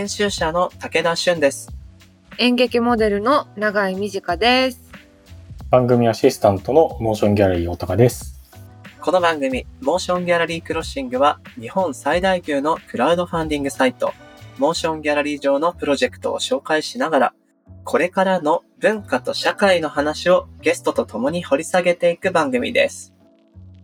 [0.00, 1.70] 編集者の武田俊です。
[2.38, 4.90] 演劇モデルの永井美智香です。
[5.68, 8.40] 番組アシスタントのモーションギャラリー大高です。
[8.98, 14.14] この番組、モーションギャラリークロッシングは、日本最大級のクラウドファンディングサイト、
[14.56, 17.34] モーションギャラリー上のプロジェクトを紹介しながら、
[17.84, 23.12] これからの文化と社会の話をゲストと共に掘り下げていく番組です。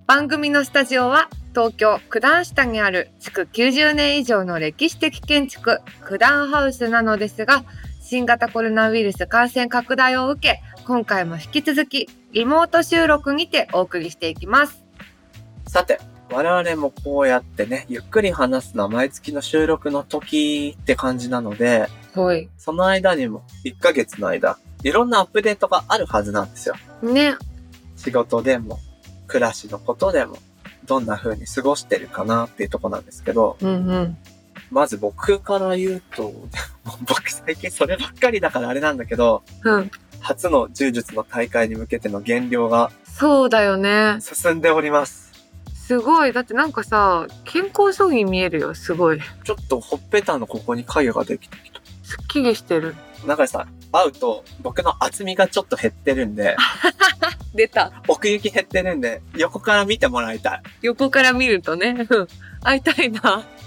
[0.07, 7.65] 番組のスタジオは東京九段下にある築90年以上の歴史的建築九段ハウスなのですが、
[8.03, 14.85] 新型コロナウイルス感染拡大を受け、今回も引き続きリモート収録にてお送りしていきます。
[15.67, 15.99] さて、
[16.31, 22.51] 我々もこうやってね、ゆっくり話すのは毎月の収録の時って感じなので、はい。
[22.59, 26.75] その間にも、1ヶ月の間、いろんなアップデートがあるはずなんですよ。
[27.03, 27.35] ね。
[27.97, 28.79] 仕事でも、
[29.27, 30.37] 暮らしのことでも、
[30.87, 34.17] どんな風に過ごしてるかなっていうとこなんですけど、うんうん。
[34.71, 36.33] まず僕から言うと、
[37.07, 39.91] 僕最近そればっかりだからあれなんだけど、うん。
[40.21, 44.19] 初の柔術の大会に向けての減量がそうだよね。
[44.21, 45.33] 進んでおります。
[45.75, 46.33] すごい。
[46.33, 48.75] だってなんかさ、健康そうに見えるよ。
[48.75, 49.21] すごい。
[49.45, 51.81] ちょっとほっぺたのここに影ができてきた。
[52.03, 52.95] すっきりしてる。
[53.25, 56.57] 中井さん、会うと僕の厚みがちょっと減ってるんで、
[57.57, 58.03] 出た。
[58.07, 60.63] 奥行き減ってるんで、横から見てもらいたい。
[60.83, 62.07] 横から見るとね。
[62.09, 62.29] うん
[62.67, 63.21] 会いたいな。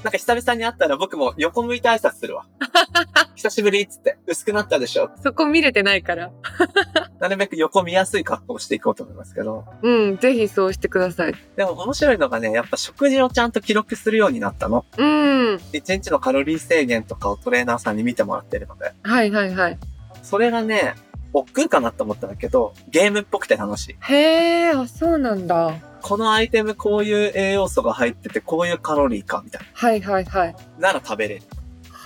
[0.03, 2.45] なんか久々に会ったら僕も横向いて挨拶するわ。
[3.35, 5.09] 久しぶりっつって、薄くなったでしょ。
[5.23, 6.31] そこ見れてないから。
[7.19, 9.65] なるべく横見やすい格好をしていこうと思いますけど。
[9.81, 11.33] うん、ぜひそうしてください。
[11.55, 14.85] でも面白いのがね、やっぱ食事をちゃんと記録するようになったの。
[14.97, 15.61] うん。
[15.71, 18.93] 一日のカロリー制限とかをトレーナーさんに見てもらってるので。
[19.03, 19.79] はいはいはい。
[20.23, 20.95] それがね、
[21.33, 23.95] 億劫かなと思ったんだけど、ゲームっぽくて楽しい。
[23.99, 25.75] へえ、あ、そうなんだ。
[26.01, 30.55] このアイテムこういう栄養素が入ってて、こういうカロリーか、みたいはいはいはい。
[30.79, 30.87] な。
[30.89, 31.41] なら食べれる。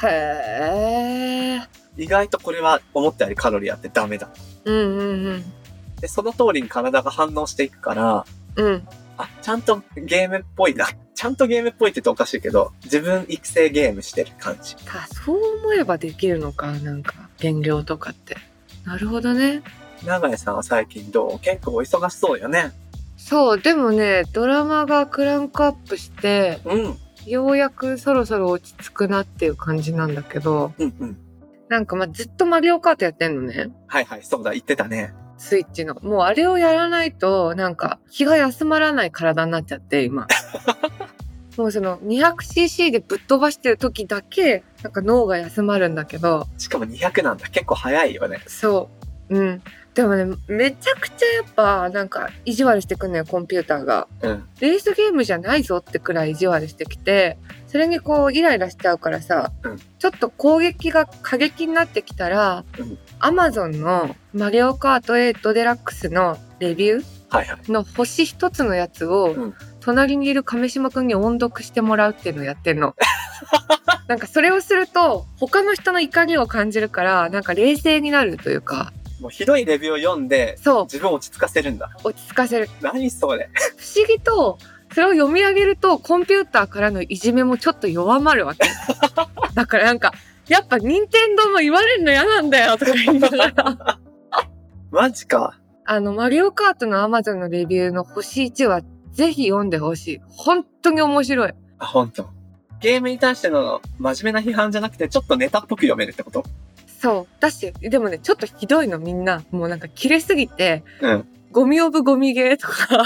[0.04, 1.62] へえ。
[1.96, 4.30] 意外とこれは思ったよりカロリーあってダメだ。
[4.66, 5.44] うんうんうん。
[6.02, 8.26] で、その通りに体が反応していくから、
[8.56, 8.88] うん。
[9.18, 10.88] あ、ちゃんとゲームっぽいな。
[11.16, 14.76] ちゃんとゲームっぽいって言っておかしいけど、自分育成ゲームしてる感じ。
[14.90, 18.36] あ、そう思えばできるのか、なんか、減量とかって。
[18.86, 19.64] なるほどね。
[20.06, 21.40] 長井さんは最近どう？
[21.40, 22.72] 結構お忙しそうよね。
[23.18, 26.98] そう、でもね、ドラマがクランクアップして、うん。
[27.26, 31.18] ようやくそろそろ落ち着くなっていう感じなんだけど、うんうん。
[31.70, 33.72] なんかまあずっとマリオカートやってんのね。
[33.88, 35.14] はいはい、そうだ、言ってたね。
[35.38, 35.96] スイッチの。
[36.02, 40.28] もうあれをやらないと、なんか気が休まらない体になっちゃって、今。
[41.58, 47.48] もうその 200cc でぶっ飛ばしてる時だけ、なんか脳が休まるんだけど、しかも200なんだ。
[47.50, 48.42] 結構早いよね。
[48.48, 48.90] そ
[49.30, 49.38] う。
[49.38, 49.62] うん。
[49.94, 54.08] でもね、めちゃくちゃやっぱ、なんか意地悪してくんのよ、コンピューターが。
[54.22, 54.44] うん。
[54.60, 57.38] レースゲームじゃないぞってくらい意地悪してきて、
[57.68, 67.14] それにこうイライラしちゃうからさ、うんちょっと攻撃が過激になってきたら、うんアマゾンのマリオカート8デラックスのレビュー。
[67.72, 69.54] の星一つのやつを、うん
[69.84, 72.96] 隣にいる亀島くんに音読してもらうっていうのをやってんの。
[74.08, 81.90] なんかそれをすると他の人の怒りを感じるからなんか冷静になるというかもうひどいレビューを読んで、そう自分を落ち着かせるんだ。
[82.04, 83.50] 落ち着かせる何それ。
[83.78, 84.58] 不思議と
[84.94, 88.68] それを読み上げるとコンピューターからのいじめもちょっと弱まるわけ
[89.56, 90.14] だからなんか
[90.48, 94.00] やっぱ任天堂も言われるの嫌なんだよとか言いながら
[94.92, 95.58] マジか。
[95.86, 98.82] あのマリオカートのアマゾンのレビューの星1は
[99.14, 102.30] ぜひ読んでほしい本当に面白いあ、ほんと。
[102.82, 106.44] ゲームに対しての真面目な批判じゃなくて、ちょっとネタっぽく読めるってこと？
[107.00, 111.26] そうだしでもねちょっとひどいのみんなもうなんか切れすぎてうん。
[111.52, 113.04] ゴミオブゴミゲーとか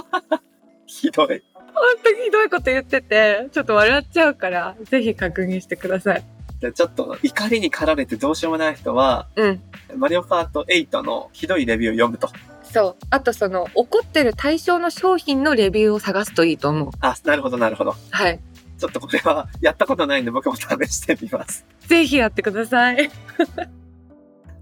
[0.86, 1.42] ひどい。
[1.74, 6.24] 本当にひどいこと言っててちょっと笑っちゃうからぜひ確認してください
[6.58, 9.60] じゃあちょっと怒りに駆られてどうしようもない人は、うん
[9.96, 12.28] マリオカート8のひどいレビューを読むと。
[12.76, 17.94] そうあとその怒ってる対象の商品のレビューを探すといいと思うあ、なるほどなるほど。
[18.10, 18.38] はい
[18.78, 20.62] ちょっとこれはやったことないんで僕も試
[20.92, 21.64] してみます。
[21.86, 23.10] ぜひやってください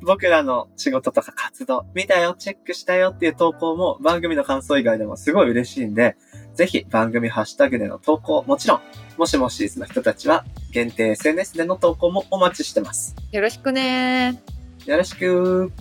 [0.03, 6.17] 僕らの仕事とか活動、見たよ、チェックしたよっていう投稿も番組の感想以外でもすごい嬉しいんで、
[6.55, 8.81] ぜひ番組ハッシュタグでの投稿、もちろん、
[9.17, 13.17] もしもシーズの人たちは限定 SNS での投稿もお待ちしてます。
[13.33, 14.41] よろしくね
[14.87, 15.73] よろしく。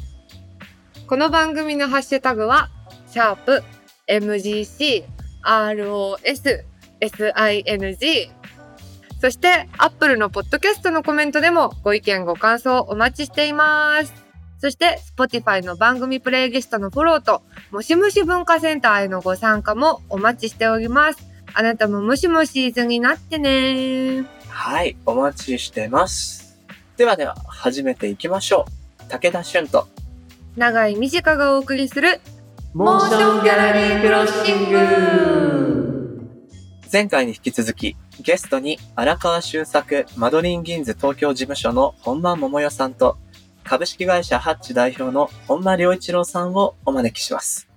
[1.13, 2.71] この番組のハッシュタグは
[3.07, 3.63] シャープ
[4.07, 5.03] MGC
[5.43, 6.63] ROS
[6.99, 8.31] SING
[9.21, 14.11] そして、アップルのポッドキャストのコメントでもご意見ご感想お待ちしています。
[14.57, 21.23] そして、Spotify の番組プレイリストのフォローと、もしもし文化センターへのご参加もお待ちしております。
[21.53, 26.57] あなたももしもシーズンになってねはい、お待ちしてます。
[26.97, 28.65] ではでは、始めていきましょ
[28.99, 29.11] う。
[29.11, 29.87] 武田俊と、
[30.55, 32.21] 長井美智香がお送りする
[32.75, 36.29] モーションギャラリークロッシング
[36.91, 43.17] 前回に引き続き、ゲストに荒川修作マドリンギンズ東京事務所の本間桃代さんと、
[43.63, 47.67] 株式会社ハッチ代表の本間良一郎さんをお招きします。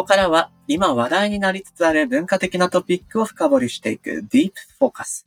[0.00, 5.26] ここからは今話題になりつつある文化的なトピックを深掘りしていくディープフォーカス。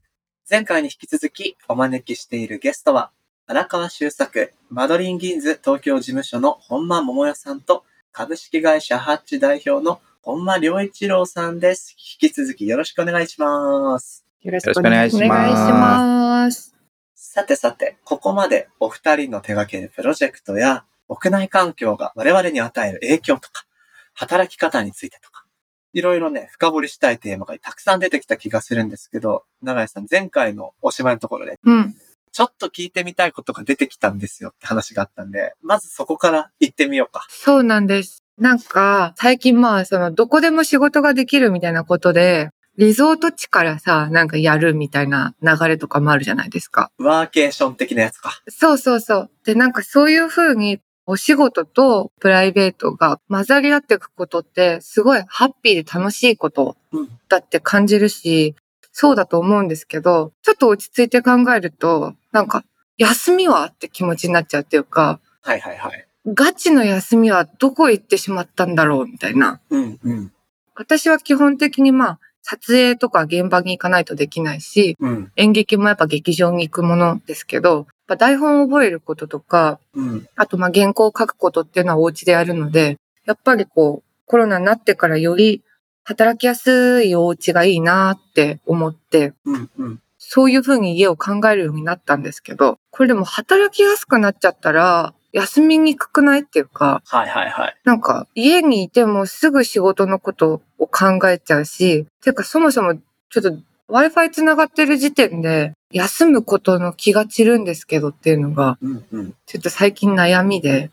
[0.49, 3.11] 前回に引き続きお招きしているゲストは、
[3.45, 11.95] 荒川修作、マドリンギンズ東京事務所の本間桃代さんと、株式会社ハッチ代表の本間良一郎さんです。
[12.21, 14.25] 引き続きよろしくお願いします。
[14.41, 16.75] よろしくお願いしお願いします。
[17.13, 23.67] さてさて、ここまでお二人の手掛けるプロジェクトや、屋内環境が我々に与える影響とか、
[24.13, 25.45] 働き方についてとか、
[25.93, 31.95] いろいろね、深掘りしたいテーマがたくさん出てきた気がするんですけど、長井さん、前回のおしまいのところで、うん。
[32.31, 37.25] ちょっと聞いてみたいことが出てきたんですよって話があったんで、まずそこから行ってみようか。
[37.29, 38.23] そうなんです。
[38.39, 46.89] なんか、最近まあ、その、どこでも仕事ができるみたいなことで、リゾート地からさ、なんかやるみたいな流れとかもあるじゃないですか。
[46.97, 48.41] ワーケーション的なやつか。
[48.47, 49.31] そうそうそう。
[49.45, 57.09] で、なんかそういう風に、お仕事とプライベートが混ざり合っていくことって、すごいハッピーで楽しいことうん。
[57.27, 58.55] だって感じるし、
[58.91, 62.63] そうだと思うんですけど、ちょっと落ち着いて考えると、なんか、
[62.97, 66.07] 休みはって気持ちになっちゃうっていうか、はいはいはい。
[66.27, 69.59] ガチの休みはどこ行ってしまったんだろうみたいな。
[69.69, 70.31] うんうん。
[70.75, 75.31] 私は基本的にまあ、撮影とか現場に行かないとできないし、うん。
[75.35, 80.27] 演劇もやっぱ劇場に行くものですけど、ぱ台本を覚えることとか、うん。
[80.35, 85.63] あとまあ原稿を書くことっていうのはお家でやるので、やっぱりこう、コロナになってからより
[86.03, 89.69] 働きやすいお家がいいなって思って、うん。
[89.77, 89.99] うん。
[90.17, 97.75] そういうふうに家を考えるようになったんですけど、これでも働きやすくなっちゃったら、休みにくくないっていうか、はいはいはい。
[97.83, 103.57] なんか家にいてもすぐ仕事のことを考えちゃうし、ていうかそもそもちょっと
[103.89, 109.33] Wi-Fi つながってる時点で休むことの気が散るんですけどっていうのがうんうん。
[109.45, 110.89] ちょっと最近悩みで。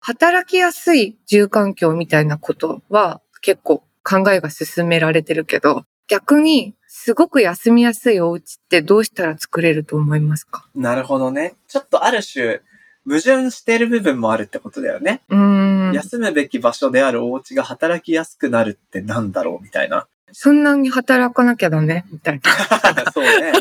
[0.00, 10.64] 働きやすい住環境みたいなことは結構考えが進められてるけど、逆にすごく休みやすいお家ってどうしたら作れると思いますか？
[10.76, 11.54] なるほどね。
[11.66, 12.60] ちょっとある種、
[13.04, 15.22] 矛盾してる部分もあるってことだよね。
[15.28, 15.92] うーん。
[15.92, 20.06] 休むべき場所であるお家が働きやすくなるってなんだろうみたいな。
[20.32, 22.04] そんなに働かなきゃダメ？
[22.12, 22.50] みたいな
[23.12, 23.52] そうね。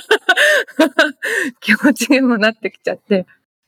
[1.62, 3.25] 気持ちにもなってきちゃって。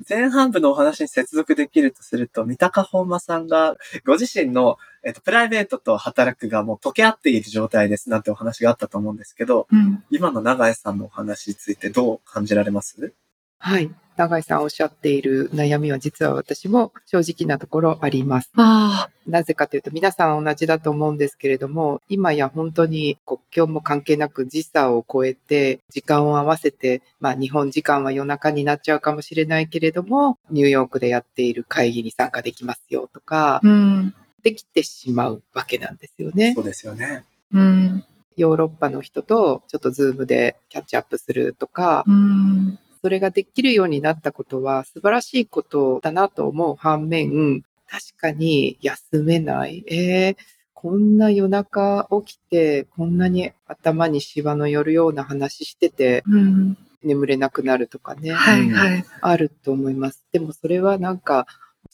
[0.07, 10.03] 前半部のお話に接続できるとすると、三鷹本間さんが、ご自身の、えっと、プライベートと働くがもう溶け合っている状態ですなんてお話があったと思うんですけど、うん。
[10.11, 13.13] 今の長江さんのお話についてどう感じられます？
[13.59, 13.91] はい。
[14.17, 18.49] 永井さんおっしゃっている悩みは実は私も正直なところあります。
[18.55, 34.15] あなぜかというと皆さん同じだと思うんですけれども、今や本当に国境も関係なく時差を超えて時間を合わせて、まあ日本時間は夜中になっちゃうかもしれないけれども、ニューヨークでやっている会議に参加できますよとかあ。、うん。
[34.41, 36.61] できてしまうわけなんですよねそ。
[36.61, 37.25] うですよね。
[37.53, 38.03] うん。
[38.37, 42.79] ヨーロッパの人とちょっとズームでキャッチアップするとか、うん。
[43.01, 49.83] それができるようになったことは素晴らしいことだなと思う反面、確かに休めない。
[49.87, 50.35] えー、
[50.73, 56.77] こんな夜中起きて、こんなに頭にシワの寄るような話してて、うん。
[57.03, 59.05] 眠れなくなるとかね、はいはい。
[59.21, 60.25] あると思います。
[60.31, 61.47] でもそれはなんか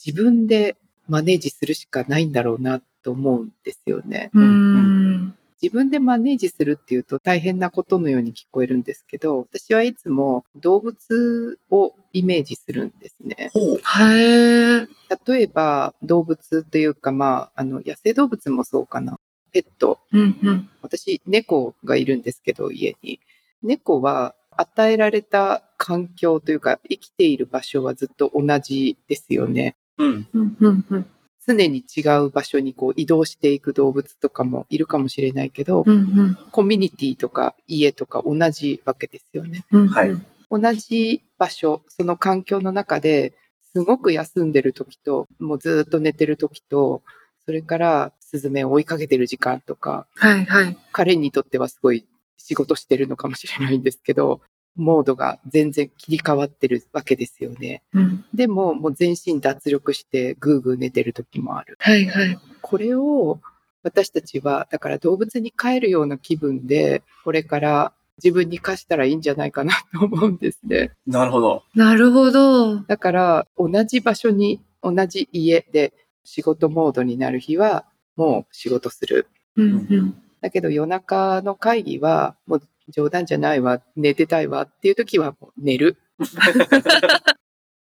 [0.03, 0.75] 自分で
[1.07, 4.31] マネージするしかないんだろうなと思うんですよね。
[4.33, 5.35] うん。
[5.63, 13.49] 自分でマネージするっていうと大変なことのように聞こえるんですけど、私はいつも動物をイメージするんですね。
[13.55, 14.87] へえ。
[15.25, 19.17] 例えば動物というか、まあ、あの、野生動物もそうかな。
[19.53, 19.99] ペット。
[20.11, 20.69] うんうん。
[20.81, 23.21] 私、猫がいるんですけど、家に。
[23.61, 29.77] 猫は与えられた環境というか、生きている場所はずっと同じですよね。
[29.97, 30.27] うん。
[30.33, 31.05] うんうんうん。
[31.45, 39.65] 常に違う場所にこう移動していく動物とかもいるかもしれないけど、うんコミュニティとか家とか同じわけですよね。
[39.71, 39.87] うん。
[39.87, 40.15] はい
[40.49, 43.33] 同じ場所、その環境の中で
[43.75, 47.01] すごく休んでる時と、もうずっと寝てる時と、
[47.45, 50.77] それからスズメを追いかけてる時間とか、はいはい。
[50.91, 52.05] 彼にとってはすごい
[52.37, 54.41] 仕事してるのかもしれないんですけど、
[54.75, 57.83] モードが全然切り替わってるわけですよね。
[57.93, 58.25] うん。
[58.33, 61.77] でも、もう全身脱力してぐーぐー寝てる時もある。
[61.79, 62.39] はいはい。
[62.61, 63.39] これを
[63.83, 70.91] 私たちは、だから動物に帰るような気分で、これから自分に課したらいいんじゃないかなと思うんですね。
[71.05, 71.63] なるほど。
[71.75, 72.77] なるほど。
[72.77, 79.27] だから同じ場所に同じ家で仕事モードになる日はもう仕事する。
[79.55, 80.15] うんうん。
[80.41, 85.97] だけど夜中の会議はもう冗談じゃないわ、寝てたいわっていう時はもう寝る。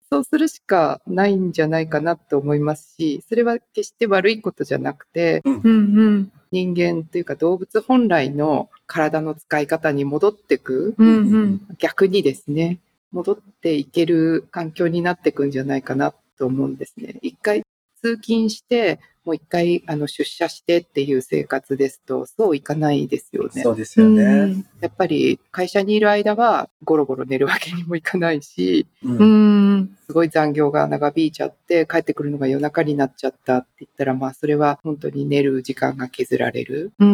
[0.10, 6.32] そうするしかないんじゃないかなと思いますし、それは決して悪いことじゃなくて、うんうん。
[6.52, 11.12] 人間というか動物本来の体の使い方に戻ってく、うんう
[11.46, 11.62] ん。
[11.80, 12.80] 逆にですね、
[13.12, 17.18] 戻っていける環境になっていくんじゃないかなと思うんですね。
[17.24, 17.64] 一回
[18.04, 23.64] 通勤して、もう一回あの出社してっていう生活ですと、そういかないですよね。
[23.64, 24.24] そうですよね。
[24.24, 29.98] うんやっぱり会社にいる間はゴロゴロ寝るわけにもいかないし、うんうん。
[30.06, 36.92] すごい残業が長引いちゃって帰ってくるのが夜中になっちゃったって言ったら、まあそれは本当に寝る時間が削られる。
[37.00, 37.14] うん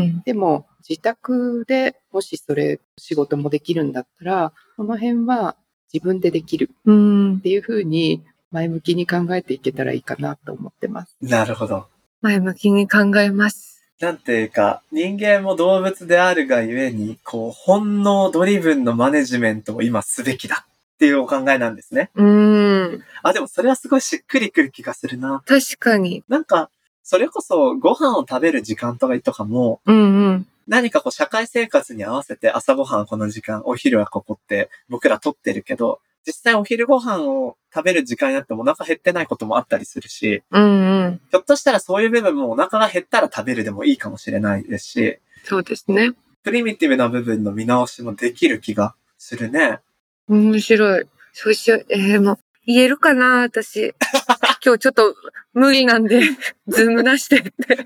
[0.00, 5.56] んでも自宅でもしそれ仕事もできるんだったら、その辺は
[5.90, 6.94] 自分でできるうん。
[6.94, 7.40] うんっ。
[7.40, 11.16] ていうふうに前向きに考えていけたらいいかなと思ってます。
[11.20, 11.86] なるほど。
[12.22, 13.82] 前向きに考えます。
[14.00, 22.10] なんていうか、人間も動物であるがゆえに、こう、本能ドリブンのマネジメントを今すべきだっていうお考えなんですね。
[22.14, 23.04] うん。
[23.22, 25.42] あ、でもそれはすごいしっくりくる気がするな。
[25.46, 26.22] 確かに。
[26.28, 26.70] なんか、
[27.02, 30.46] それこそご飯を食べる時間とかとかも、うんうん。
[30.68, 41.20] 何かこう社会生活に合わせて朝ごはんこの時間、お昼はここって僕ら取ってるけど、実際お昼ご飯を食べる時間になってもお腹減ってないこともあったりするし、うんうん。
[41.30, 46.12] ひょっとしたらそういう部分もお腹が減ったら食べるでもいいかもしれないですし、そうですね。
[46.42, 49.80] プリミティブな部分の見直しもできる気がするね。
[50.28, 51.04] 面白い。
[51.32, 51.86] そうしよう。
[51.88, 53.94] えー、もう、言えるかな私。
[54.64, 55.14] 今日ちょっと
[55.54, 56.20] 無理なんで、
[56.66, 57.52] ズームなしてって。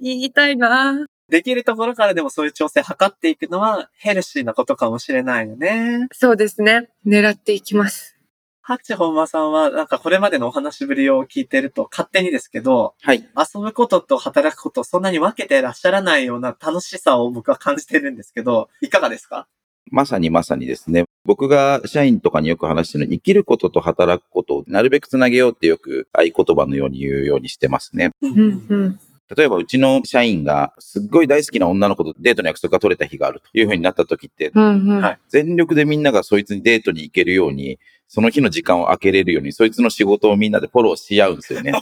[0.00, 6.08] 言いたいなできるところからでもそういう調整図っていくのはヘルシーなことかもしれないよね。
[6.12, 6.88] そうですね。
[7.06, 8.16] 狙っていきます。
[8.60, 13.26] ハッチ本間さんはなんかこれまでのお話ぶりを聞いてると勝手にですけど、はい。
[13.36, 19.46] 遊ぶことと働くことをそんなに分けてらっしゃらないような楽しさを僕は感じてるんですけど、いかがですか？
[19.90, 21.04] まさにまさにですね。
[21.24, 28.10] 僕が社員とかによく話してるのは生きることと働くことをなるべくつなげようってよく合言葉のように言うようにしてますね。
[28.20, 29.00] うんうん。
[29.36, 35.02] 例えばうちの社員がすっごい大好きな女の子とデートの約束が取れた日があるという風になった時って、うんうん。
[35.02, 41.72] はい全力でみんながそいつにデートに行けるように、その日の時間を空けれるように、そいつの仕事をみんなでフォローし合うんですよね。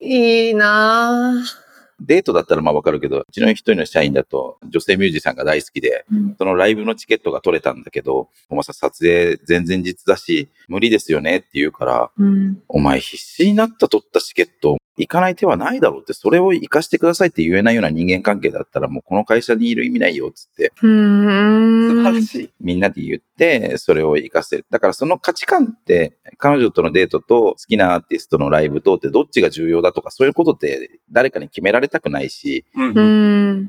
[0.00, 1.72] いいなぁ。
[2.04, 12.62] デートだったらまあわかるけど、うちの一人の社員だと女性ミュージシャンが大好きで、うんそのライブのチケットが取れたんだけど、お前さ、撮影全然実だし、無理ですよねって言うから、うん。
[12.68, 21.90] お前必死になった取ったチケット、行かない手はないだろうって、それを活かしてくださいって言えないような人間関係だったら、もうこの会社にいる意味ないよっつって、うーん。
[21.90, 22.50] 素晴らしい。
[22.60, 24.66] みんなで言って、それを活かせる。
[24.70, 32.64] だからその価値観って、彼女とのデートと好きなアーティストのライブとってどっちが重要だとか、そういうことって誰かに決められたくないし。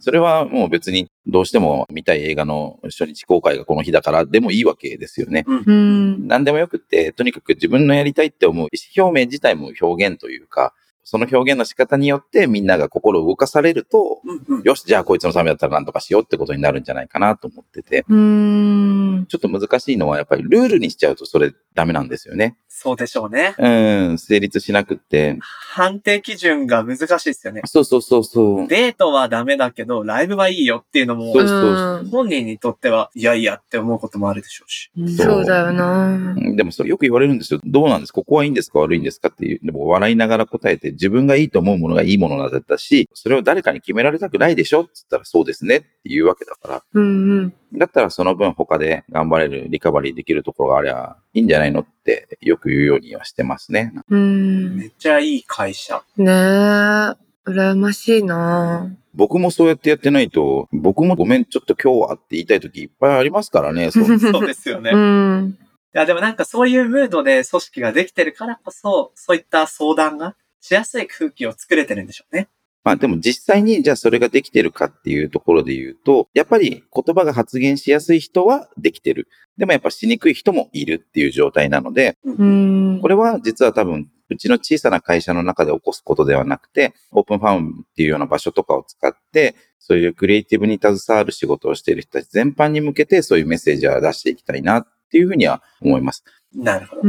[0.02, 5.46] それはもう別にどうしても見たい映画の初日公開がこの日だからでもいいわけですよね。
[5.48, 6.28] うん。
[6.28, 18.93] 何でもよくって、とにかく自分のやりたいって思う意思表明自体も表現というか、その表現の仕方によってみんなが心を動かされると、うんうんよし、じゃあこいつのためだったら何とかしようってことになるんじゃないかなと思ってて、うん。
[19.28, 22.58] ちょっと難しいのはやっぱりルールにしちゃうとそれダメなんですよね。
[22.76, 23.56] そうでしょうね。
[23.58, 25.38] うん、成立しなくって。
[25.42, 27.62] 判定基準が難しいですよね。
[27.66, 28.68] そうそうそうそう。
[28.68, 34.92] デートはダメだけど、ライブはいいよっていうのもそう、そう本人にとっては、いやいやって思うこともあるでしょうし。
[35.18, 37.60] そうだよなうんでもそれよく言われるんですよ。
[37.64, 39.60] どうなんですかここはいいんですか悪いんですかっていう。
[39.64, 46.84] でも笑いながら答えて、自分がいいと思うものがいいものだったし、それを誰かに決められたくないでしょって言ったらそうですねっていうわけだから。
[46.94, 47.54] うんうん。
[47.76, 53.94] だったらその分他で頑張れる、リカバリーできるところがありゃいいんじゃないのってよく言うようにはしてますね。
[54.10, 54.76] うん。
[54.78, 56.04] めっちゃいい会社。
[56.18, 57.24] ねえ。
[57.46, 63.92] 羨ましいな僕もそうやってやってないと、僕もごめん、ちょっと今日はって言いたい時いっぱいありますからね。
[63.92, 64.92] そうそうですよね。
[64.92, 65.58] ういん。
[65.92, 72.48] や、でもなんかそういうムードで組織ができてるからこそ、そういった相談がしやすい空気を作れてるんでしょうね。
[72.84, 79.28] まあでも実際にじゃあそれができてるかっていうところで言うと、やっぱり言葉が発言しやすい人はできてる。
[79.58, 83.00] でもやっぱしにくい人もいるっていう状態なので、うん。
[83.02, 96.24] これは実は多分、フうちの小さな会社の中で起こすことではなくて、オープンファームっていうような場所とかを使って、そういうクリエイティブに携わる仕事をしている人たち全般に向けてそういうメッセージは出していきたいなっていうふうには思います。
[96.56, 97.02] なるほど。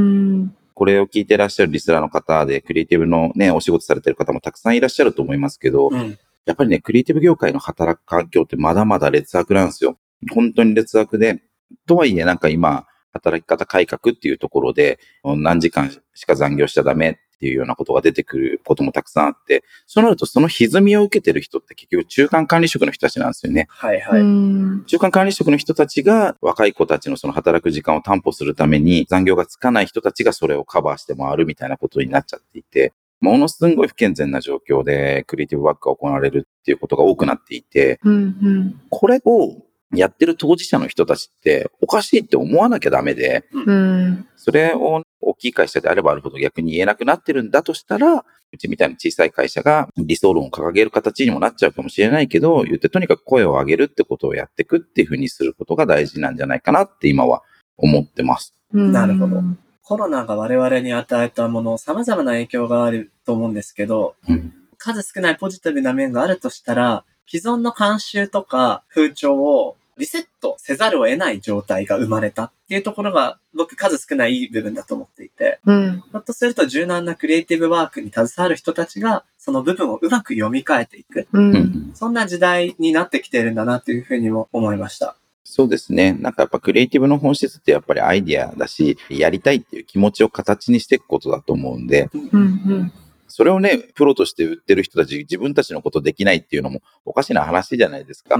[0.75, 0.81] うん。
[0.81, 6.19] これを聞いてらっしゃるリスナーの方で、クリエイティブのね、お仕事されてる方もたくさんいらっしゃると思いますけど、うん。
[6.47, 9.99] やっぱりね、クリエイティブ業界の働く環境ってまだまだ劣悪なんですよ。
[10.33, 11.43] 本当に劣悪で、
[11.87, 23.66] とはいえなんか今、働き方改革っていうところで、何時間しか残業しちゃダメっていうようなことが出てくることもたくさんあって、そうなるとその歪みを受けてる人って結局中間管理職の人たちなんですよね。
[23.68, 24.20] はいはい。
[24.20, 24.84] うん。
[24.86, 38.14] 中間管理職の人たちが若い子たちのその働く時間を担保するために残業がつかない人たちがそれをカバーして回るみたいなことになっちゃっていて、ものすごい不健全な状況でクリエイティブワークが行われるっていうことが多くなっていて、うん。
[38.14, 38.80] うん。
[38.90, 39.62] これを
[40.00, 44.26] やってる当事者の人たちっておかしいって思わなきゃダメで、うん。
[44.36, 57.42] それを大きい会社であればあるほど逆に言えなくなってるんだとしたら、うちみたいな小さい会社が理想論を掲げる形にもなっちゃうかもしれないけど、言ってとにかく声を上げるってことをやっていくっていうふうにすることが大事なんじゃないかなって今は
[57.76, 58.54] 思ってます。
[58.72, 59.42] なるほど
[59.82, 76.00] コロナが我々に与えたもの、様々な影響があると思うんですけど、うん数少ないポジティブな面があるとしたら、既存の慣習とか風潮をリセットせざるを得ない状態が生まれたっていうところが僕数少ない部分だと思っていて、うん。
[76.00, 81.28] ひょっとすると柔軟なクリエイティブワークに携わる人たちがその部分をうまく読み替えていく。
[81.32, 81.38] う。
[81.38, 85.16] うんんそんな時代になってきてるんだなというふうにも思いました。
[85.44, 86.14] そうですね。
[86.14, 92.92] なんかやっぱクリエイティブの本質ってやっぱりアイディアだし、やりたいっていう気持ちを形にしていくことだと思うんで、うん。
[93.36, 98.36] それをね、プロとして売ってる人たち、自分たちのことできないっていうのもおかしな話じゃないですか。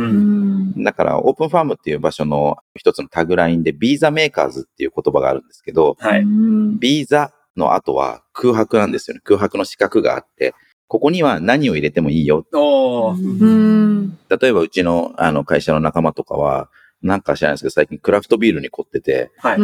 [0.79, 6.21] だから、オープンファームっていう場所の一つのタグラインで、ビーザメーカーズっていう言葉があるんですけど、はい。
[6.21, 6.79] うん。
[6.79, 9.21] ビーザの後は空白なんですよね。
[9.25, 10.55] 空白の四角があって、
[10.87, 12.47] ここには何を入れてもいいよ。
[14.41, 16.71] 例えば、うちのあの会社の仲間とかは、
[17.05, 19.59] なんか知らないですけど、最近クラフトビールに凝ってて、はい。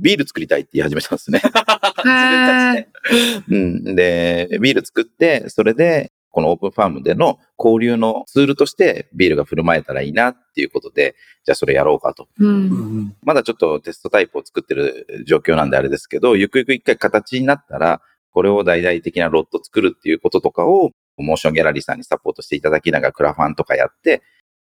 [0.00, 1.40] ビール作りたいって言い始めたんですね。
[1.42, 3.44] 自分たちで。
[3.48, 3.94] うん。
[3.96, 12.28] で、ビール作って、それで、このオープンファームでの交流のツールとしてビールが振る舞えたらいいなっていうことで、じゃあそれやろうかと。
[12.38, 12.46] う。
[12.46, 12.66] うん
[13.06, 18.00] んまだちょっとテストタイプを作ってる状況なんであれですけど、ゆくゆく一回形になったら、
[18.32, 24.22] これを大々的なロット作るっていうこととかを、モーションギャラリーさんにサポートしていただきながらクラファンとかやって、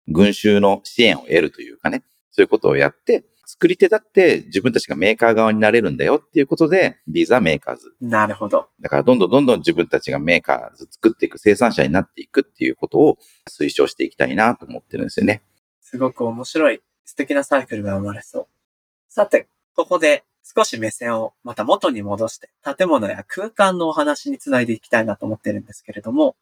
[0.09, 7.95] 群衆の支援を得るというかね、そういうことをやって、作り手だって自分たちがメーカー側になれるんだよっていうことで、 Be the Makers。
[8.01, 8.69] なるほど。
[8.81, 13.19] だからどんどんどんどん自分たちがメーカーズ作っていく生産者になっていくっていうことを
[13.51, 15.43] 推奨していきたいなと思ってるんですよね。
[15.81, 18.47] すごく面白い素敵なサイクルが生まれそう。
[19.09, 26.37] さて、ここで少し目線をまた元に戻して建物や空間のお話につないでいきたいなと思ってるんですけれども、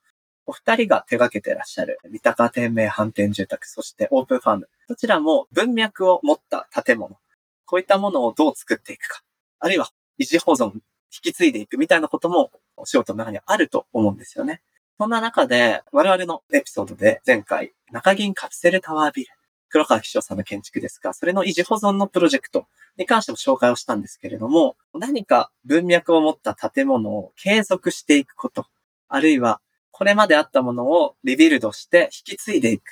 [0.51, 7.19] お二人が手掛けてらっしゃる三鷹天明反転住宅、そしてオープンファーム、どちらも文脈を持った建物、
[7.67, 9.23] こういったものをどう作っていくか、
[9.61, 10.81] あるいは維持保存、引
[11.23, 14.61] き継いでいくみたいなこともお仕事の中にあると思うんですよね。
[14.99, 19.31] そんな中で、我々のエピソードで前回、中銀カプセルタワービル、
[19.69, 28.67] 黒川紀章さんの建築ですが、それの維持保存のプロジェクトに関しても紹介をしたんですけれども、何か文脈を持った建物を継続していくこと、
[29.07, 29.61] あるいは
[30.01, 32.85] これまであったものをリビルドして引き継いでいく。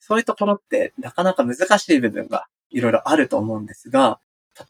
[0.00, 4.18] そういうところってなかなか難しい部分がいろいろあると思うんですが、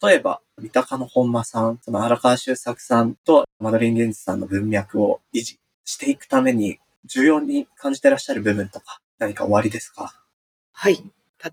[0.02, 10.12] 例えば、三鷹の本間さん、その荒川修作さんとマドリン・ゲンズさんの文脈を維持していくために重要に感じてらっしゃる部分とか何か終わりですか？
[10.72, 11.02] はい。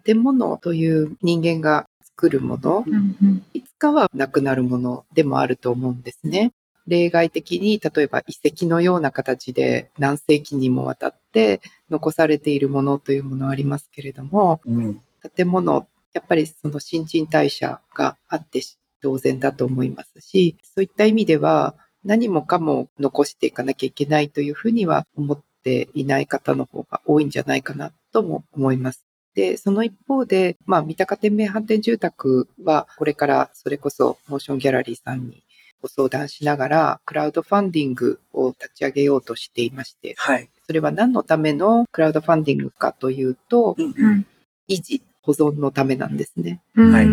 [0.04, 3.46] 建物という人間が作るもの、うん。
[3.54, 6.52] いつかはなくなるものでもあると思うんですね。
[6.88, 15.02] 例外的に、例えば遺跡のような形で何世紀にもわたって残されているものというものはありますけれども、うん。
[15.36, 18.62] 建物、やっぱりその新陳代謝があって
[19.02, 29.06] 当然だと思いますし、そういった意味では何もかも残していかなきゃいけないというふうには思っていない方の方が多いんじゃないかなとも思います。
[29.34, 35.44] で、その一方で、まあ、三鷹天明反転住宅は、これからそれこそモーションギャラリーさんに
[35.86, 40.50] ご相談しながら、クラウドファンディングを立ち上げようとしていまして、はい。
[40.66, 44.26] それは何のためのクラウドファンディングかというと、うんうん。
[44.68, 46.62] 維持、保存のためなんですね。
[46.76, 46.92] うん。
[46.92, 47.08] はい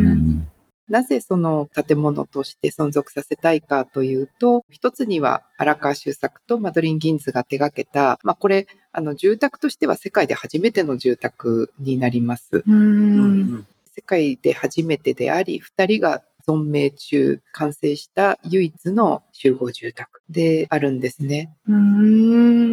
[0.88, 12.58] なぜその建物として存続させたいかというと、一つには荒川修作とマドリン・ギンズが手掛けた、まあこれ、あの住宅としては世界で初めての住宅になります。
[12.58, 12.64] う。
[12.66, 13.66] うんん。
[13.94, 21.54] 世界で初めてであり、二人が存命中完成した唯一の集合住宅であるんですね。
[21.66, 21.74] うー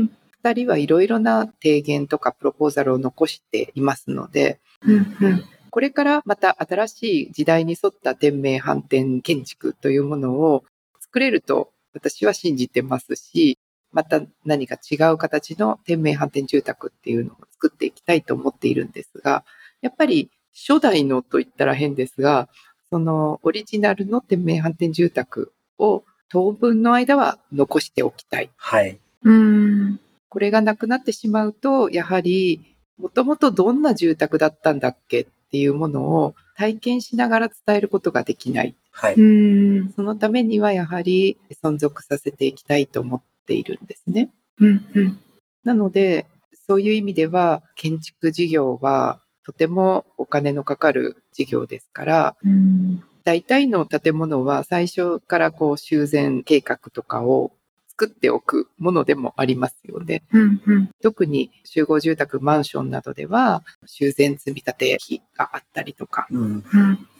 [0.03, 0.09] ん。
[0.41, 5.43] 二人はいろいろな提言とかプロポーザルを残していますので、うんうん。
[5.69, 10.63] これからまた新しい時代に沿った店名反転建築というものを
[10.99, 13.57] 作れると私は信じてますし、
[13.91, 19.43] また何か違う形の店名反転住宅っていうのを作っていきたいと思っているんですが、
[19.81, 22.49] やっぱり初代のと言ったら変ですが、
[22.91, 28.49] そのオリジナルの店名反転住宅を当分の間は残しておきたい。
[28.57, 28.99] はい。
[29.23, 29.99] うーん。
[30.29, 38.75] これがなくなってしまうと、やはり、もともとどんな住宅だったんだっけっていうものを体験しながら伝えることができない。
[38.91, 39.13] はい。
[39.15, 39.93] うーん。
[39.93, 44.29] そのためにはやはり存続させていきたいと思っているんですね。
[44.59, 45.19] うんうん。
[45.63, 46.27] なので、
[46.67, 53.03] そういう意味では建築事業はとてもお金のかかる事業ですから、うん。
[53.23, 57.51] 大体の建物は最初からこう修繕計画とかを
[57.89, 60.23] 作っておくものでもありますよね。
[60.31, 60.89] うんうん。
[61.01, 66.27] 特に集合住宅、マンションなどでは修繕積立費があったりとか。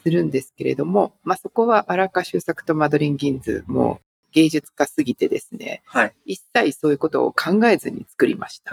[0.03, 3.99] するんですけれども、まあ、そこは荒川修作とマドリン・ギンズも
[4.31, 6.13] 芸術家すぎてですね、はい。
[6.25, 8.71] 一切そういうことを考えずに作りました。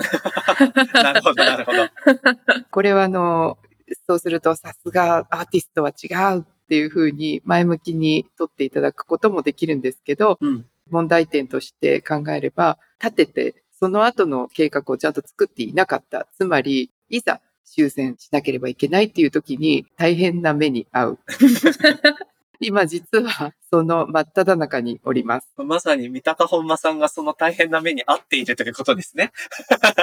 [1.02, 1.88] なるほど、なるほど。
[2.70, 3.58] これはあの、
[4.06, 10.66] そうするとさすがアーティストは違うっていうふうに前向きに取っていただくこともできるんですけど、うん。
[10.90, 16.28] 問題点として考えれば、立てて、その後の計画をちゃんと作っていなかった。
[16.36, 21.18] つまり、いざ修繕しなければいけないっていう時に大変な目に遭う。
[22.60, 25.52] 今実はその真っ只中におります。
[25.56, 29.32] まさに三鷹本間さんがその大変な目に遭っているということですね。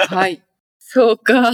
[0.08, 0.42] はい。
[0.78, 1.52] そうか。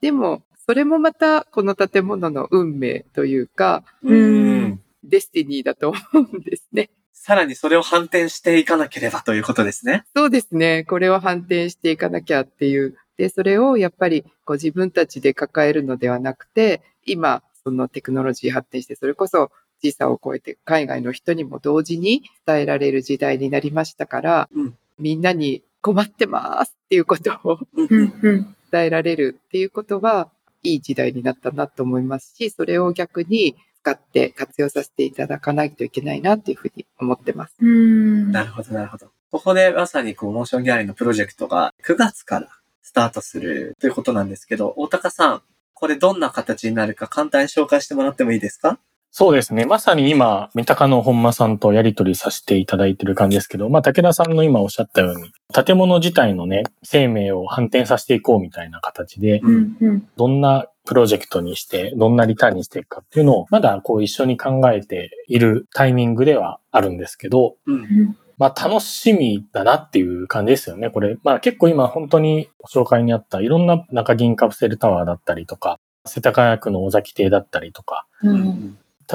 [0.00, 6.90] でも、それもまたこの建物の運命というか、うんデスティニーだと思うんですね。
[7.12, 10.04] さらにそれを反転していかなければということですね。
[10.16, 10.84] そうですね。
[10.84, 12.96] これを反転していかなきゃっていう。
[13.16, 19.50] で、それをやっぱりこう自分たちで抱えるのではなくて、今、そのテクノロジー発展して、それこそ
[19.82, 27.58] 時差を超えて海外の人にも同時に伝えられる時代になりましたから、うんみんなに困ってますっていうことを。
[27.74, 30.30] 伝えられるっていうことは、
[30.62, 37.54] いい時代になったなと思いますし、それを逆に使って活用させていただかないといけないなっていうふうに思ってます。
[37.60, 38.30] うん。
[38.30, 39.08] なるほど、なるほど。
[39.32, 42.48] ここでまさにこう、モーションギャラリーのプロジェクトが9月から
[42.82, 45.42] スタートするということなんですけど、大高さん、
[45.74, 48.78] これどんな形になるか簡単に紹介してもらってもいいですか？
[49.14, 49.66] そうですね。
[49.66, 60.08] まさに今、三鷹の本間さんとやり取りさせていただいてる感じですけど、まあ、武田さんの今おっしゃったように、建物自体のね、生命を反転させていこうみたいな形で、うんうん。
[60.16, 68.16] どんなプロジェクトにして、どんなリターンにしていくかっていうのを、まだこう一緒に考えているタイミングではあるんですけど、うん。
[68.38, 70.88] まあ楽しみだなっていう感じですよね。
[70.88, 78.06] これ、まあ結構今本当にご紹介にあったいろんな中銀カプセルタワーだったりとか、世田谷区の尾崎邸だったりとか。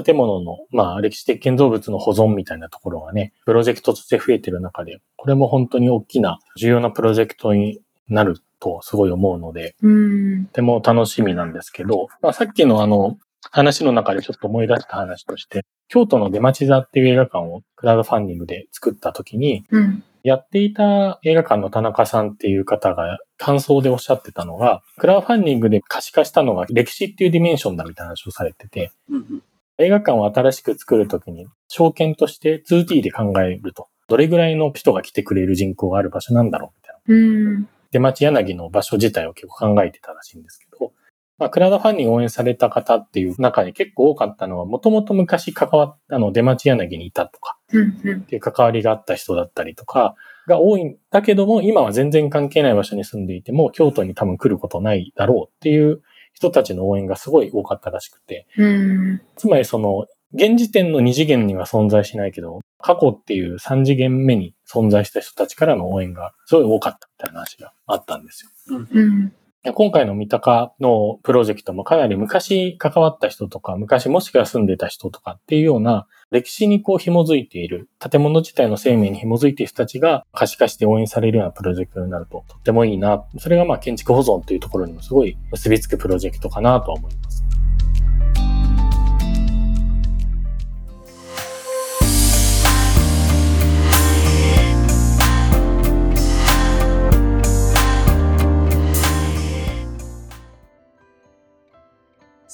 [0.04, 10.46] 建物の、まあ、歴史的建造物の保存みたいなところがね、プロジェクトとして増えてる中で、これも本当に大きな重要なプロジェクトになるとすごい思うので、うん。
[10.48, 13.18] とても楽しみなんですけど、まあ、さっきのあの、
[13.52, 20.04] 話の中でちょっと思い出した話として、京都の出町座っていう映画館をクラウドファンディングで作った時に、うん。
[20.24, 29.42] やっていた映画館の田中さんっていう方が感想でおっしゃってたのが、クラウドファンディングで可視化したのが歴史っていうディメンションだみたいな話をされてて、うん。
[29.80, 37.16] 映画館を新しく作るときに、証券として 2D で考えると、どれぐらいの人が来てくれる人口がある場所なんだろうみたいな。
[37.16, 37.70] うん。
[37.92, 40.94] 出町柳の場所自体を結構考えてたらしいんですけど、
[41.38, 50.16] まあ、クラウドファンディングを応援された方っていう中に結構多かったのは、もともと昔関わったの、出町柳にいたとか、っていう関わりがあった人だったりとか、
[50.48, 56.02] が多いんだけども、今は全然関係ない場所に住んでいても、京都に多分来ることないだろうっていう
[56.38, 59.22] 人たちの応援がすごい多かったらしくて、うん。
[59.38, 68.52] つまりその、現時点の2次元には存在しないけど、過去っていう3次元目に存在した人たちからの応援がすごい多かったみたいな話があったんですよ。
[68.92, 69.34] うん。
[69.74, 83.26] 今回の三鷹のプロジェクトもかなり昔関わった人とか、昔もしくは住んでた人とかっていうような歴史にこう紐づいている、建物自体の生命に紐づいている人たちが可視化して応援されるようなプロジェクトになるととってもいいな。
[83.40, 87.27] それがまあ建築保存というところにもすごい結びつくプロジェクトかなとは思います。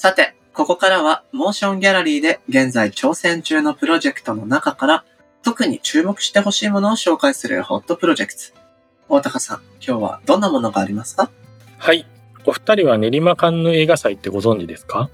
[0.03, 5.05] さて、ここからは、モーションギャラリーで現在挑戦中のプロジェクトの中から、
[5.43, 8.39] 特に注目してほしいものを紹介するホットプロジェクト。
[9.07, 11.31] 大高さん、今日はどんなものがありますか？
[11.77, 12.05] はい。
[12.43, 15.09] お二人は練馬カンヌ映画祭ってご存知ですか？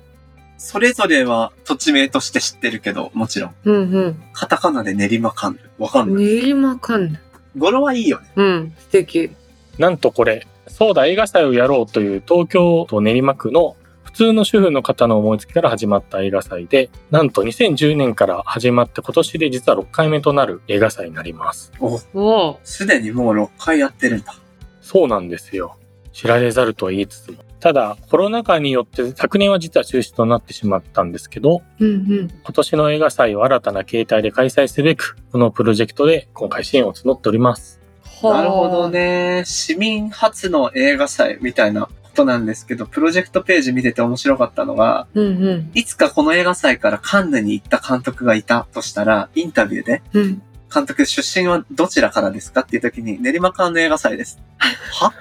[0.58, 3.56] それぞれは土地名として知ってるけど、もちろん。
[3.66, 5.60] うんカタカナで練馬カンヌ。
[5.78, 6.16] わかうんん。
[6.16, 6.26] ない。
[6.26, 7.22] 練馬かんない。
[7.60, 8.32] 語呂はいいよね。
[8.36, 8.76] うん。
[8.80, 9.30] 素敵。
[9.78, 13.79] なんとこれ、そうだ映画祭をやろうという東京都練馬区の普
[14.20, 21.72] 通の主婦の方の思いつきから始まった映画祭で、なんと2010年から始まって今年で実は6回目となる映画祭になります。
[21.80, 24.36] お、すでにもう6回やってるんだ。
[24.82, 25.78] そうなんですよ。
[26.12, 27.46] 知られざるとは言いつつも。
[27.62, 31.92] ただ、コロナ禍によって昨年は実は中止となってしまったんですけど、うんう
[32.24, 32.28] ん。
[32.44, 37.80] 今年の映画祭を新たな形態で開催すべく、このプロジェクトで今回支援を募っております。
[38.22, 38.90] はあなるほど。
[38.90, 39.44] ね。
[39.46, 45.72] 市民初の映画祭みたいなことなんですけど、プロジェクトページ見てて面白かったのが、うんうん。
[45.74, 50.42] いつかこの映画祭からカンヌに行った監督がいたとしたら、インタビューで、うん。
[50.74, 54.40] 監督出身はどちらからですかっていう時に、練馬カンヌ映画祭です。
[54.58, 55.14] は？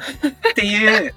[0.50, 1.14] っていう、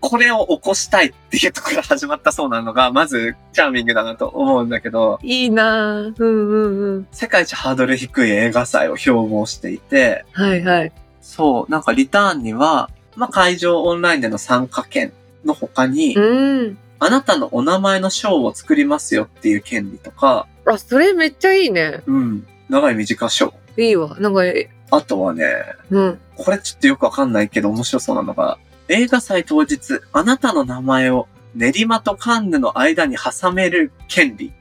[0.00, 6.14] これを起こしたいっていうところから始まったそうなのが、まず、チャーミングだなと思うんだけど、いいなぁ。
[6.16, 7.08] うんうんうん。
[7.10, 10.92] 世界一ハードル低い映画祭を標榜していて、はいはい。
[11.20, 15.12] そう、なんかリターンには、まあ、会場オンラインでの参加権
[15.44, 16.78] の他に、うん。
[17.00, 22.02] あなたのお名前の賞を作りますよっていう権利とか、あ、それめっちゃいいね。
[22.06, 23.52] うん、長い短い賞。
[23.76, 24.16] いいわ。
[24.18, 25.44] なんか、えあとはね、
[25.90, 26.20] うん。
[26.36, 34.52] これちょっとよくわかんないけど面白そうなのが、映画祭当日、あなたの名前を練馬とカンヌの間に挟める権利。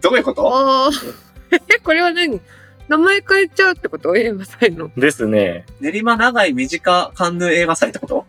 [0.00, 0.48] どういうこと？
[0.48, 0.90] ああ。
[1.68, 2.40] え、これは何？
[2.88, 4.16] 名前変えちゃうってこと？
[4.16, 4.90] 映画祭の。
[4.96, 5.64] ですね。
[5.80, 8.26] 練馬長い短カンヌ映画祭ってこと？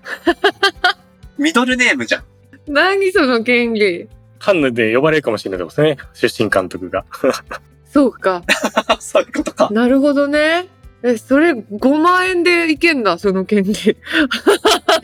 [1.41, 2.23] ミドルネームじゃん。
[2.67, 4.07] 何その権利？
[4.37, 5.97] カンヌで呼ばれるかもしれないですね。
[6.13, 7.03] 出身監督が。
[7.85, 8.43] そうか。
[9.01, 9.69] そういうことか。
[9.71, 10.67] なるほどね。
[11.01, 13.71] え、それ5万円でいけんだ、その権利。
[13.71, 13.75] 意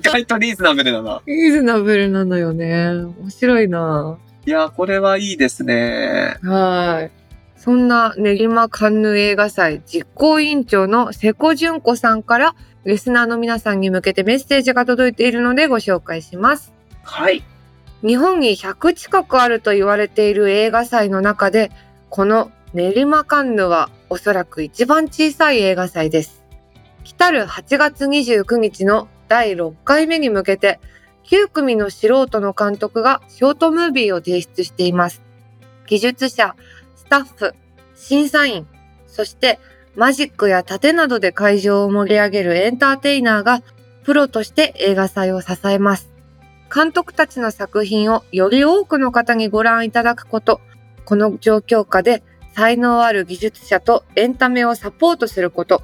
[0.04, 1.24] 外とリーズナブルだな。
[1.26, 2.88] リーズナブルなのよね。
[2.90, 6.38] 面白いないや、これはいいですね。
[6.44, 7.17] はい。
[7.68, 16.72] そんな練馬カンヌ映画祭実行委員長の瀬古純子さんからリスナーの皆さんに向けてメッセージが届いているのでご紹介します。
[17.04, 17.44] はい。
[18.02, 21.70] 日本に100近くあると言われている映画祭の中で、
[22.10, 26.46] この練馬カンヌはおそらく一番小さい映画祭です。
[27.04, 30.80] 来たる8月29日の第6回目に向けて、
[31.26, 35.28] 9組の素人の監督がショートムービーを提出しています。
[35.88, 36.77] 技術者、ス
[37.08, 37.56] スタッフ、
[37.96, 38.68] 審査員、
[39.08, 39.60] そして
[39.96, 43.64] マジックや盾などで会場を盛り上げるエンターテイナーが
[44.04, 46.10] プロとして映画祭を支えます。
[46.74, 50.60] 監督たちの作品をより多くの方にご覧いただくこと、
[51.06, 55.84] この状況下で才能ある技術者とエンタメをサポートすること、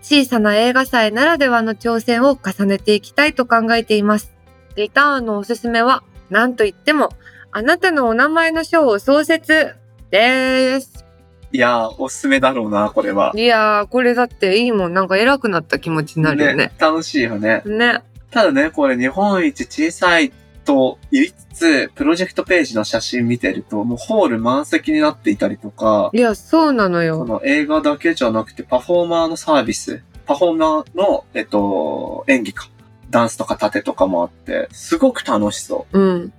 [0.00, 4.32] 小さな映画祭ならではの挑戦を重ねていきたいと考えています。
[4.74, 7.10] リターンのおすすめは、何と言っても、
[7.50, 9.76] あなたのお名前の賞を創設
[10.12, 11.04] です。
[11.52, 13.32] いやー、おすすめだろうな、これは。
[13.34, 14.94] いやー、これだっていいもん。
[14.94, 16.70] なんか偉くなった気持ちになるよね。
[16.78, 17.62] 楽しいよね。
[17.64, 18.02] ね。
[18.30, 20.30] ただね、これ日本一小さい
[20.66, 27.24] と言いつつ、プロジェクトページの写真見てると、もうホール満席になっていたりとか、いや、そうなのこよ。
[27.24, 32.68] の映画だけじゃなくて、パフォーマーのサービス、パフォーマーの、えっと、演技か。
[33.08, 36.32] ダンスとか盾とかもあって、すごく楽しそうん。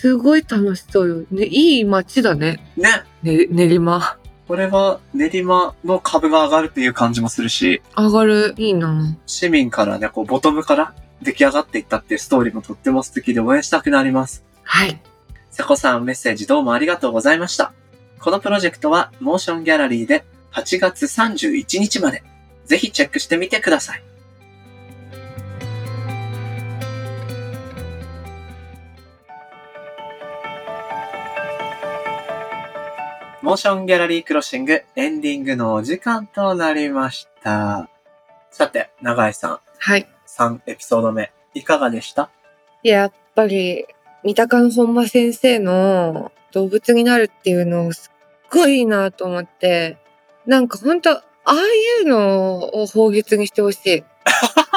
[0.00, 1.24] すごい楽しそうよ。
[1.32, 2.60] ね、いい街だね。
[2.76, 2.80] う。
[2.80, 3.02] ね。
[3.24, 4.16] ね、練馬。
[4.46, 8.54] これは練馬の株が上がるっていう感じもするし、上がる。
[8.56, 9.16] いいな。
[9.26, 14.44] 市民からね、こう、ボトムから出来上がっていったっていうストーリーもとっても素敵で応援したくなります。
[14.62, 15.02] はい。
[15.50, 17.72] 瀬古さんメッセージどうもありがとうございました。
[18.20, 22.22] このプロジェクトはモーションギャラリーで8月31日まで。
[22.66, 24.07] ぜひチェックしてみてください。
[33.40, 37.88] モーションギャラリークロッシングエンディングのお時間となりました。
[38.50, 40.08] さて、長井さん、はい。
[40.26, 42.30] 3エピソード目、いかがでした？
[42.82, 43.86] やっぱり、
[44.24, 49.98] 三鷹の本間先生の動物になるっていうのすっごいいいなと思って、
[50.44, 54.04] なんかほんと、ああいうのを法律にしてほしい。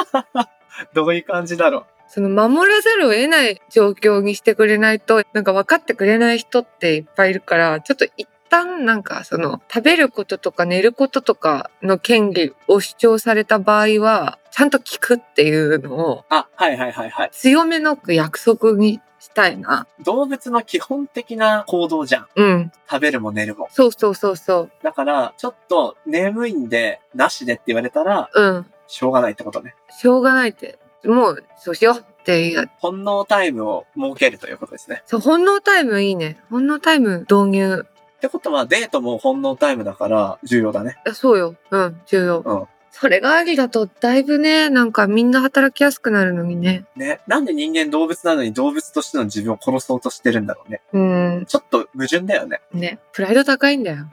[0.94, 17.30] どういう感じだろその守らざるを得ない状況にしてくれないと、なんか分かってくれない人っていっぱいいるから、ちょっと一旦なんかその食べることとか寝ることとかの権利を主張された場合は、ちゃんと聞くっていうのをあ、はいはいはいはい。
[17.32, 19.86] 強めの約束にしたいな。
[20.04, 22.26] 動物の基本的な行動じゃん。
[22.36, 22.72] うん。
[22.90, 23.68] 食べるも寝るも。
[23.70, 24.70] そうそうそうそう。
[24.82, 28.66] だから、ちょっと眠いんで、なしでって言われたら、うん。
[28.86, 29.74] しょうがないってことね。
[29.88, 30.78] しょうがないって。
[31.04, 32.70] もう、そうしようっていう。
[32.78, 35.02] 本能タイムを設けるということですね。
[35.06, 36.38] そう、本能タイムいいね。
[36.50, 37.86] 本能タイム導入。
[38.22, 40.96] ってことは、デートも本能タイムだから重要だね。
[41.04, 41.56] あそうよ。
[41.72, 42.40] うん、重要。
[42.40, 46.84] うんそれがありだと、だいぶね、なんかみんな働きやすくなるのにね。
[46.94, 47.20] ね。
[47.26, 50.82] なんで人間動物なのに動物としての自分を殺そうとしてるんだろうね。
[50.92, 50.98] う
[51.40, 52.60] ん、ちょっと矛盾だよね。
[52.74, 52.98] ね。
[53.12, 54.04] プライド高いんだよ。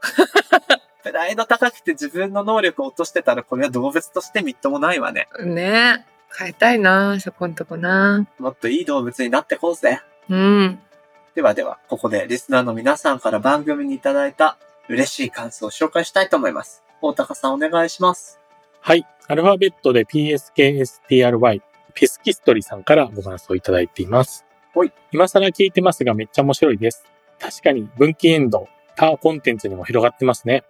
[1.02, 5.28] プライド高くて自分の能力を落としてたら、これは動物としてみっともないわね。
[5.40, 6.04] ね。
[6.38, 8.26] 変えたいな、そこんとこな。
[8.38, 10.02] もっといい動物になってこうぜ。
[10.28, 10.78] うん。
[11.34, 16.82] ではでは、ここでリスナーの皆さんから番組にいただいた嬉しい感想を紹介したいと思います。
[17.00, 18.38] 大高さんお願いします。
[18.80, 19.06] はい。
[19.28, 21.62] アルファベットで PSKSTRY、
[21.94, 24.44] ピスキストリさんからご感想いただいています。
[24.74, 24.92] ほい。
[25.10, 27.04] 今更聞いてますがめっちゃ面白いです。
[27.38, 30.64] 確かに分岐エンド、他コンテンツにも広がってますね。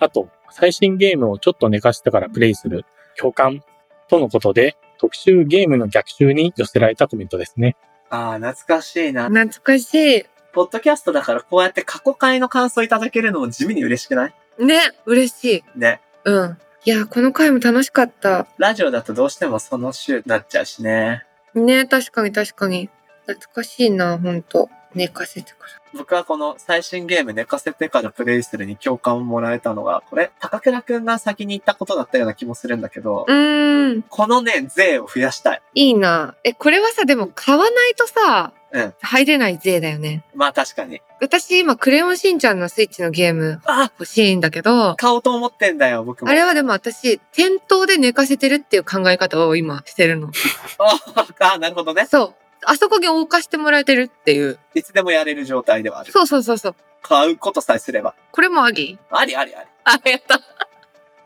[0.00, 2.84] あと、最新ゲームをちょっと寝かしてからプレイする
[3.16, 3.62] 共感
[4.08, 7.76] とのことで、特集ゲームの逆襲に寄せられたコメントですね。
[8.10, 9.28] ああ、懐かしいな。
[9.28, 10.24] 懐かしい。
[10.52, 14.34] ポッドキャストだからこうやって過去回の感想いただけるのも地味に嬉しくない？
[14.58, 15.78] ね、嬉しい。
[15.78, 16.00] ね。
[16.24, 16.58] うん。
[16.84, 18.46] いや、この回も楽しかった。
[18.58, 21.24] ラジオだとどうしてもその週になっちゃうしね。
[21.54, 22.90] ね、確かに確かに。
[23.26, 24.68] 懐かしいな、ほんと。
[24.94, 25.98] 寝かせてから。
[25.98, 34.02] 僕はこの最新ゲーム寝かせてからプレイするに共感をもらえたのが、これ、高倉くんが先に言ったことだったような気もするんだけど、うーん。
[34.02, 35.62] このね、税を増やしたい。
[35.74, 36.36] いいな。
[36.44, 38.94] え、これはさ、でも買わないとさ、うん。
[39.00, 40.22] 入れない税だよね。
[40.34, 41.00] まあ確かに。
[41.20, 46.30] 私今、クレヨンしんちゃんのスイッチのゲームあ欲しいんだけど、買おうと思ってんだよ、僕も。
[46.30, 50.30] あれはでも私、店頭で寝かせてるっていう考え方を今してるの。
[50.78, 52.06] ああ、なるほどね。
[52.06, 52.34] そう。
[52.66, 54.58] あそこに置かしてもらえてるっていう。
[54.74, 56.12] いつでもやれる状態ではある。
[56.12, 56.74] そうそうそうそう。
[57.02, 58.14] 買うことさえすれば。
[58.32, 58.98] これもあり？
[59.10, 59.68] ありありあり。
[59.84, 60.40] あ、やった。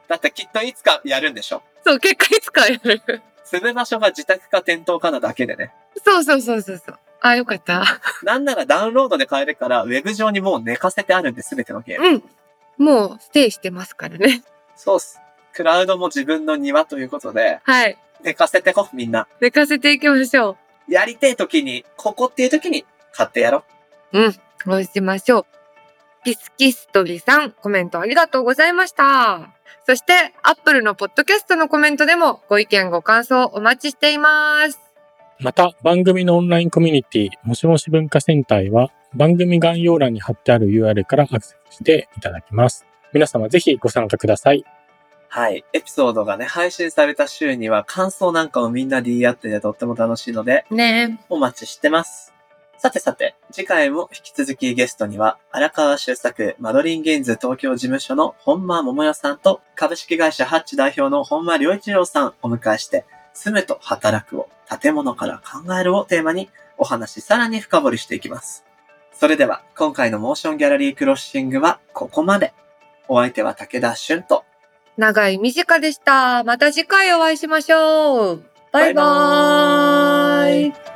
[0.09, 1.63] だってきっといつかやるんでしょ。
[1.85, 3.23] そう、結果いつかやる。
[3.43, 5.73] 住む場所が自宅か店頭かなだけでね。
[6.05, 6.99] そうそうそうそうそう。
[7.21, 8.01] あ、よかった。
[8.23, 12.09] なんならダウンロードで買えるから、ウェブ上にもう寝かせてあるんで、すべてのゲーム。
[12.09, 12.23] うん。
[12.85, 14.43] もうステイしてますからね。
[14.77, 15.21] そうっす。
[15.53, 17.99] クラウドも自分の庭ということで、はい。
[18.23, 19.27] 寝かせてこ、みんな。
[19.41, 20.57] 寝かせていきましょ
[20.89, 23.65] やりてえ時に、ここっていう時に買ってやろ
[24.13, 24.21] う。
[24.21, 24.23] う。
[24.25, 24.33] うん。
[24.33, 25.47] そうしましょう。
[26.25, 29.51] ピスキストリさん、コメントありがとうございました。
[29.87, 34.81] そして、アップルのポッドキャストのコメントでもご意見ご感想お待ちしています。
[35.41, 42.87] また、番組のオンラインコミュニティ、もしもし文化センターへは、番組概要欄に貼ってある URL からアクセスしていただきます。
[43.13, 44.65] 皆様ぜひご参加ください。
[45.35, 45.65] はい。
[45.73, 52.33] エピソードがね、配信された週には感想なんかをみんなで言い合っててとっても楽しいので、ねお待ちしてます。
[52.79, 64.49] さてさて、次回も引き続きゲストには、荒川修作マドリンゲインズ東京事務所の本間桃代さんと、株式会社ハッチ代表の本間良一郎さんをお迎えして、住むと働くを
[64.81, 68.65] 建物から考えるをテーマにお話さらに深掘りしていきます。
[69.13, 72.55] それでは、今回のモーションギャラリークロッシングはここまで。
[73.09, 74.45] お相手は武田俊と、
[74.97, 76.45] 長い短でした。
[76.45, 78.45] また次回お会いしましょう。
[78.73, 80.94] バイバーイ。